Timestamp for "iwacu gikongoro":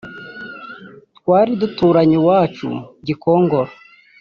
2.19-3.71